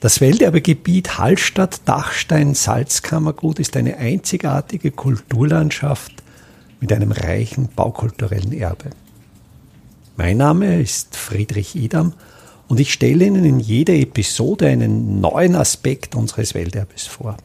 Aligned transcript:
Das 0.00 0.20
Welterbegebiet 0.20 1.18
Hallstatt-Dachstein-Salzkammergut 1.18 3.58
ist 3.58 3.76
eine 3.76 3.96
einzigartige 3.96 4.92
Kulturlandschaft 4.92 6.12
mit 6.78 6.92
einem 6.92 7.10
reichen 7.10 7.68
baukulturellen 7.74 8.52
Erbe. 8.52 8.90
Mein 10.16 10.36
Name 10.36 10.80
ist 10.80 11.16
Friedrich 11.16 11.74
Idam 11.74 12.12
und 12.68 12.78
ich 12.78 12.92
stelle 12.92 13.24
Ihnen 13.24 13.44
in 13.44 13.58
jeder 13.58 13.94
Episode 13.94 14.68
einen 14.68 15.20
neuen 15.20 15.56
Aspekt 15.56 16.14
unseres 16.14 16.54
Welterbes 16.54 17.08
vor. 17.08 17.36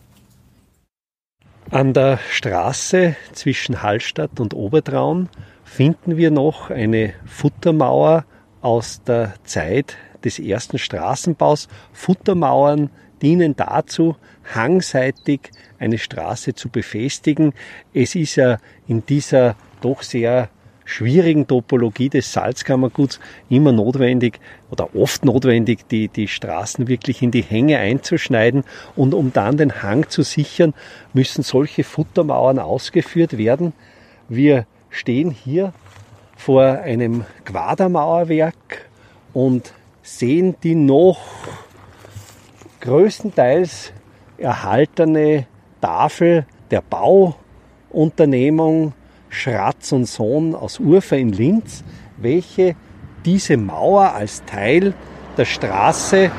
An 1.71 1.95
der 1.95 2.20
Straße 2.29 3.15
zwischen 3.31 3.81
Hallstatt 3.81 4.39
und 4.39 4.54
Obertraun 4.54 5.27
finden 5.63 6.17
wir 6.17 6.29
noch 6.29 6.70
eine 6.70 7.15
Futtermauer 7.25 8.25
aus 8.61 9.01
der 9.07 9.33
Zeit 9.43 9.97
des 10.23 10.39
ersten 10.39 10.77
Straßenbaus. 10.77 11.68
Futtermauern 11.91 12.89
dienen 13.21 13.55
dazu, 13.55 14.15
hangseitig 14.54 15.51
eine 15.79 15.97
Straße 15.97 16.54
zu 16.54 16.69
befestigen. 16.69 17.54
Es 17.93 18.15
ist 18.15 18.36
ja 18.36 18.57
in 18.87 19.05
dieser 19.05 19.55
doch 19.81 20.04
sehr 20.04 20.50
schwierigen 20.86 21.47
Topologie 21.47 22.09
des 22.09 22.33
Salzkammerguts 22.33 23.19
immer 23.50 23.71
notwendig 23.71 24.39
oder 24.69 24.95
oft 24.95 25.23
notwendig, 25.25 25.87
die, 25.87 26.09
die 26.09 26.28
Straßen 26.28 26.87
wirklich 26.87 27.21
in 27.21 27.31
die 27.31 27.42
Hänge 27.42 27.79
einzuschneiden. 27.79 28.64
Und 28.95 29.14
um 29.14 29.31
dann 29.31 29.57
den 29.57 29.81
Hang 29.81 30.09
zu 30.09 30.23
sichern, 30.23 30.73
müssen 31.14 31.43
solche 31.43 31.83
Futtermauern 31.83 32.59
ausgeführt 32.59 33.38
werden. 33.38 33.73
Wir 34.28 34.66
stehen 34.89 35.31
hier 35.31 35.73
vor 36.36 36.64
einem 36.64 37.25
Quadermauerwerk 37.45 38.89
und 39.33 39.73
sehen 40.03 40.56
die 40.62 40.75
noch 40.75 41.17
größtenteils 42.81 43.92
erhaltene 44.38 45.48
Tafel 45.82 46.45
der 46.70 46.82
Bauunternehmung 46.82 48.94
Schratz 49.30 49.92
und 49.94 50.06
Sohn 50.06 50.54
aus 50.54 50.80
Urfa 50.80 51.16
in 51.16 51.32
Linz, 51.32 51.84
welche 52.18 52.76
diese 53.26 53.58
Mauer 53.58 54.14
als 54.14 54.44
Teil 54.45 54.94
der 55.38 55.45
Straße 55.45 56.30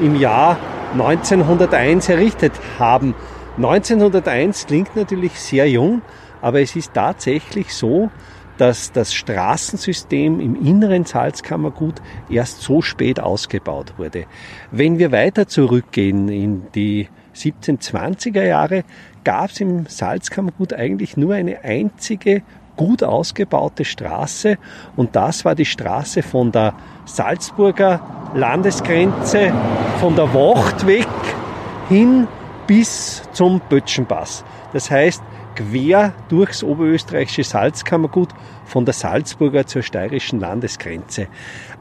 im 0.00 0.14
Jahr 0.16 0.58
1901 0.92 2.10
errichtet 2.10 2.52
haben. 2.78 3.14
1901 3.56 4.66
klingt 4.66 4.94
natürlich 4.94 5.40
sehr 5.40 5.68
jung, 5.68 6.02
aber 6.42 6.60
es 6.60 6.76
ist 6.76 6.92
tatsächlich 6.92 7.74
so, 7.74 8.10
dass 8.58 8.92
das 8.92 9.14
Straßensystem 9.14 10.40
im 10.40 10.54
inneren 10.66 11.04
Salzkammergut 11.04 12.00
erst 12.30 12.62
so 12.62 12.82
spät 12.82 13.20
ausgebaut 13.20 13.94
wurde. 13.96 14.26
Wenn 14.70 14.98
wir 14.98 15.12
weiter 15.12 15.48
zurückgehen 15.48 16.28
in 16.28 16.62
die 16.74 17.08
1720er 17.34 18.44
Jahre, 18.44 18.84
gab 19.24 19.50
es 19.50 19.60
im 19.60 19.86
Salzkammergut 19.86 20.72
eigentlich 20.72 21.16
nur 21.16 21.34
eine 21.34 21.64
einzige 21.64 22.42
gut 22.76 23.02
ausgebaute 23.02 23.84
Straße 23.84 24.58
und 24.96 25.14
das 25.14 25.44
war 25.44 25.54
die 25.54 25.64
Straße 25.64 26.22
von 26.22 26.50
der 26.50 26.74
Salzburger 27.04 28.00
Landesgrenze, 28.34 29.52
von 30.00 30.16
der 30.16 30.32
Wacht 30.34 30.86
weg 30.86 31.06
hin 31.88 32.26
bis 32.66 33.22
zum 33.32 33.60
Böttchenpass. 33.68 34.44
Das 34.72 34.90
heißt, 34.90 35.22
quer 35.54 36.12
durchs 36.28 36.62
oberösterreichische 36.62 37.44
Salzkammergut 37.44 38.30
von 38.64 38.84
der 38.84 38.94
Salzburger 38.94 39.66
zur 39.66 39.82
steirischen 39.82 40.40
Landesgrenze. 40.40 41.28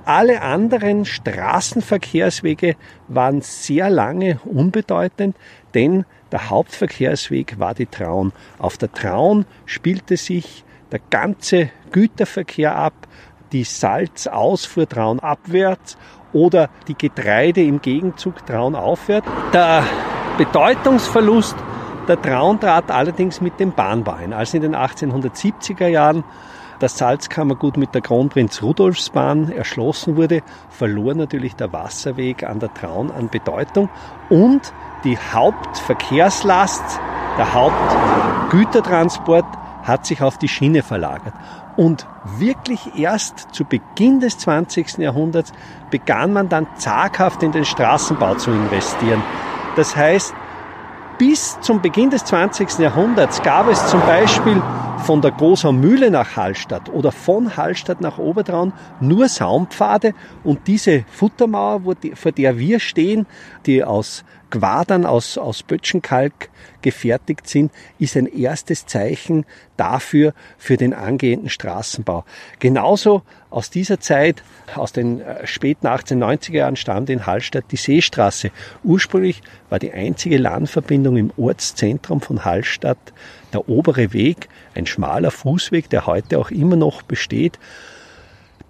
Alle 0.05 0.41
anderen 0.41 1.05
Straßenverkehrswege 1.05 2.75
waren 3.07 3.41
sehr 3.41 3.89
lange 3.89 4.39
unbedeutend, 4.45 5.35
denn 5.73 6.05
der 6.31 6.49
Hauptverkehrsweg 6.49 7.59
war 7.59 7.73
die 7.73 7.85
Traun. 7.85 8.34
Auf 8.59 8.78
der 8.78 8.91
Traun 8.91 9.45
spielte 9.66 10.17
sich 10.17 10.63
der 10.91 11.00
ganze 11.09 11.69
Güterverkehr 11.91 12.75
ab, 12.75 12.94
die 13.51 13.63
Salzausfuhr 13.63 14.90
Traun 14.90 15.19
abwärts 15.19 15.97
oder 16.34 16.69
die 16.88 16.95
Getreide 16.95 17.63
im 17.63 17.81
Gegenzug 17.81 18.45
Traun 18.45 18.75
aufwärts. 18.75 19.28
Der 19.53 19.84
Bedeutungsverlust 20.38 21.55
der 22.08 22.22
Traun 22.22 22.59
trat 22.59 22.91
allerdings 22.91 23.41
mit 23.41 23.59
dem 23.59 23.72
Bahnbau 23.72 24.14
ein. 24.14 24.34
Als 24.34 24.53
in 24.53 24.62
den 24.62 24.75
1870er 24.75 25.88
Jahren 25.88 26.24
das 26.80 26.97
Salzkammergut 26.97 27.78
mit 27.78 27.96
der 27.96 28.02
Kronprinz 28.02 28.62
Rudolfsbahn 28.62 29.52
erschlossen 29.52 30.18
wurde, 30.18 30.41
verlor 30.69 31.14
natürlich 31.14 31.56
der 31.56 31.72
Wasserweg 31.72 32.44
an 32.44 32.59
der 32.59 32.74
Traun 32.74 33.09
an 33.12 33.30
Bedeutung 33.30 33.90
und 34.30 34.74
die 35.03 35.18
Hauptverkehrslast, 35.18 37.00
der 37.38 37.53
Hauptgütertransport 37.53 39.46
hat 39.84 40.06
sich 40.06 40.22
auf 40.22 40.38
die 40.38 40.47
Schiene 40.47 40.84
verlagert. 40.84 41.34
Und 41.75 42.08
wirklich 42.38 43.00
erst 43.00 43.47
zu 43.53 43.66
Beginn 43.66 44.20
des 44.20 44.38
20. 44.38 45.00
Jahrhunderts 45.00 45.52
begann 45.90 46.31
man 46.34 46.50
dann 46.50 46.68
zaghaft 46.75 47.44
in 47.44 47.52
den 47.52 47.66
Straßenbau 47.66 48.35
zu 48.35 48.52
investieren. 48.52 49.24
Das 49.75 49.96
heißt, 49.96 50.35
bis 51.18 51.59
zum 51.62 51.81
Beginn 51.81 52.09
des 52.09 52.25
20. 52.25 52.79
Jahrhunderts 52.79 53.41
gab 53.41 53.69
es 53.69 53.88
zum 53.88 54.01
Beispiel 54.01 54.62
von 55.03 55.22
der 55.22 55.31
Großer 55.31 55.72
Mühle 55.72 56.09
nach 56.09 56.38
Hallstatt 56.38 56.90
oder 56.90 57.12
von 57.12 57.57
Hallstatt 57.57 58.00
nach 58.00 58.18
Obertraun 58.18 58.72
nur 59.01 59.28
Saumpfade 59.28 60.13
und 60.44 60.68
diese 60.68 61.03
Futtermauer, 61.12 61.81
vor 62.13 62.31
der 62.31 62.57
wir 62.57 62.79
stehen, 62.79 63.25
die 63.66 63.84
aus 63.84 64.23
Quadern 64.53 65.08
aus, 65.08 65.40
aus 65.40 65.64
Böttchenkalk 65.64 66.50
gefertigt 66.84 67.50
sind, 67.50 67.72
ist 67.97 68.16
ein 68.16 68.28
erstes 68.28 68.86
Zeichen 68.86 69.46
dafür, 69.78 70.36
für 70.59 70.78
den 70.78 70.94
angehenden 70.94 71.50
Straßenbau. 71.50 72.24
Genauso 72.59 73.24
aus 73.50 73.72
dieser 73.72 74.00
Zeit, 74.00 74.44
aus 74.75 74.91
den 74.91 75.22
äh, 75.22 75.47
späten 75.47 75.88
1890er 75.88 76.53
Jahren, 76.53 76.75
stammt 76.75 77.09
in 77.09 77.25
Hallstatt 77.25 77.66
die 77.72 77.78
Seestraße. 77.78 78.52
Ursprünglich 78.84 79.41
war 79.72 79.80
die 79.80 79.91
einzige 79.91 80.38
Landverbindung 80.38 81.18
im 81.18 81.31
Ortszentrum 81.35 82.22
von 82.22 82.46
Hallstatt 82.46 83.00
der 83.53 83.68
obere 83.68 84.14
Weg, 84.14 84.50
ein 84.75 84.85
schmaler 84.85 85.31
Fußweg, 85.31 85.90
der 85.90 86.06
heute 86.06 86.38
auch 86.38 86.52
immer 86.52 86.75
noch 86.75 87.02
besteht. 87.02 87.58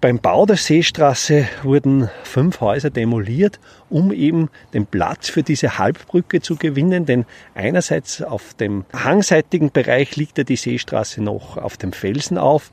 Beim 0.00 0.18
Bau 0.18 0.44
der 0.44 0.56
Seestraße 0.56 1.48
wurden 1.62 2.10
fünf 2.24 2.60
Häuser 2.60 2.90
demoliert, 2.90 3.58
um 3.88 4.12
eben 4.12 4.50
den 4.74 4.84
Platz 4.84 5.30
für 5.30 5.42
diese 5.42 5.78
Halbbrücke 5.78 6.42
zu 6.42 6.56
gewinnen, 6.56 7.06
denn 7.06 7.24
einerseits 7.54 8.20
auf 8.20 8.52
dem 8.52 8.84
hangseitigen 8.92 9.70
Bereich 9.70 10.16
liegt 10.16 10.36
ja 10.36 10.44
die 10.44 10.56
Seestraße 10.56 11.22
noch 11.22 11.56
auf 11.56 11.78
dem 11.78 11.92
Felsen 11.92 12.36
auf, 12.36 12.70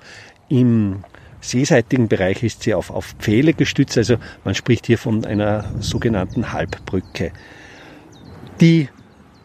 im 0.50 1.06
seeseitigen 1.40 2.08
Bereich 2.08 2.44
ist 2.44 2.64
sie 2.64 2.74
auf, 2.74 2.92
auf 2.92 3.16
Pfähle 3.20 3.54
gestützt, 3.54 3.98
also 3.98 4.18
man 4.44 4.54
spricht 4.54 4.86
hier 4.88 4.98
von 4.98 5.26
einer 5.26 5.66
sogenannten 5.80 6.52
Halbbrücke. 6.52 7.32
Die 8.60 8.90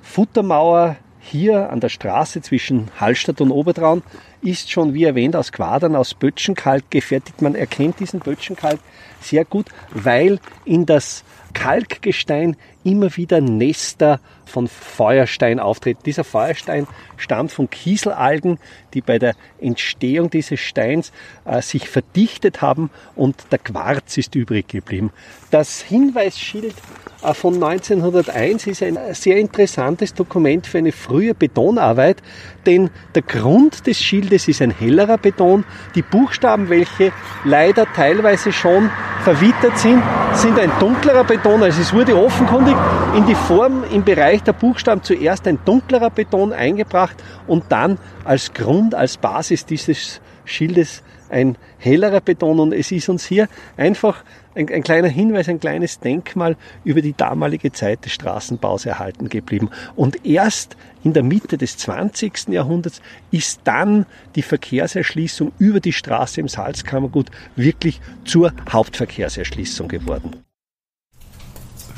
Futtermauer 0.03 0.97
hier 1.31 1.71
an 1.71 1.81
der 1.81 1.89
Straße 1.89 2.41
zwischen 2.41 2.91
Hallstatt 2.99 3.41
und 3.41 3.51
Obertraun 3.51 4.03
ist 4.43 4.71
schon, 4.71 4.95
wie 4.95 5.05
erwähnt, 5.05 5.35
aus 5.35 5.53
Quadern, 5.53 5.97
aus 5.97 6.15
Böttchenkalk 6.15 6.91
gefertigt. 6.91 7.43
Man 7.43 7.55
erkennt 7.55 8.01
diesen 8.01 8.21
Böttchenkalk 8.21 8.79
sehr 9.21 9.45
gut, 9.45 9.67
weil 9.91 10.39
in 10.65 10.87
das 10.87 11.25
Kalkgestein 11.57 12.55
immer 12.85 13.17
wieder 13.17 13.41
Nester 13.41 14.21
von 14.45 14.69
Feuerstein 14.69 15.59
auftreten. 15.59 16.01
Dieser 16.05 16.23
Feuerstein 16.23 16.87
stammt 17.17 17.51
von 17.51 17.69
Kieselalgen, 17.69 18.59
die 18.95 19.01
bei 19.01 19.19
der 19.19 19.35
Entstehung 19.59 20.31
dieses 20.31 20.61
Steins 20.61 21.13
äh, 21.45 21.61
sich 21.63 21.89
verdichtet 21.89 22.63
haben 22.63 22.91
und 23.17 23.47
der 23.51 23.59
Quarz 23.59 24.19
ist 24.19 24.35
übrig 24.35 24.69
geblieben. 24.69 25.11
Das 25.51 25.81
Hinweisschild 25.81 26.75
äh, 27.23 27.35
von 27.35 27.55
1901 27.55 28.67
ist 28.69 28.83
ein 28.83 28.99
sehr 29.13 29.39
interessantes 29.39 30.15
Dokument 30.15 30.67
für 30.67 30.79
eine 30.79 30.93
frühe 30.93 31.35
Betonarbeit, 31.35 32.23
denn 32.67 32.91
der 33.15 33.23
Grund 33.23 33.87
des 33.87 34.01
Schildes 34.01 34.47
ist 34.47 34.63
ein 34.63 34.71
hellerer 34.71 35.19
Beton. 35.19 35.65
Die 35.95 36.03
Buchstaben, 36.03 36.69
welche 36.69 37.13
leider 37.45 37.87
teilweise 37.93 38.53
schon 38.53 38.91
verwittert 39.25 39.77
sind, 39.79 40.03
sind 40.35 40.59
ein 40.59 40.71
dunklerer 40.79 41.25
Beton. 41.47 41.63
Also 41.63 41.81
es 41.81 41.93
wurde 41.93 42.17
offenkundig 42.17 42.75
in 43.17 43.25
die 43.25 43.35
Form 43.37 43.85
im 43.93 44.03
Bereich 44.03 44.43
der 44.43 44.53
Buchstaben 44.53 45.05
zuerst 45.05 45.47
ein 45.47 45.61
dunklerer 45.65 46.11
Beton 46.11 46.53
eingebracht 46.53 47.23
und 47.47 47.65
dann 47.69 47.99
als 48.25 48.53
Grund, 48.53 48.97
als 48.97 49.17
Basis 49.17 49.65
dieses 49.65 50.21
Schildes 50.45 51.05
ein 51.29 51.57
hellerer 51.79 52.21
Beton. 52.21 52.59
Und 52.59 52.73
es 52.73 52.91
ist 52.91 53.09
uns 53.09 53.25
hier 53.25 53.47
einfach 53.77 54.25
ein, 54.57 54.69
ein, 54.69 54.83
kleiner 54.83 55.07
Hinweis, 55.07 55.49
ein 55.49 55.61
kleines 55.61 56.01
Denkmal 56.01 56.57
über 56.83 57.01
die 57.01 57.17
damalige 57.17 57.71
Zeit 57.71 58.05
des 58.05 58.13
Straßenbaus 58.13 58.85
erhalten 58.85 59.29
geblieben. 59.29 59.71
Und 59.95 60.27
erst 60.27 60.77
in 61.05 61.13
der 61.13 61.23
Mitte 61.23 61.59
des 61.59 61.77
20. 61.77 62.49
Jahrhunderts 62.49 63.01
ist 63.31 63.61
dann 63.63 64.07
die 64.35 64.43
Verkehrserschließung 64.43 65.53
über 65.61 65.79
die 65.79 65.93
Straße 65.93 66.41
im 66.41 66.49
Salzkammergut 66.49 67.31
wirklich 67.55 68.01
zur 68.25 68.53
Hauptverkehrserschließung 68.69 69.87
geworden. 69.87 70.46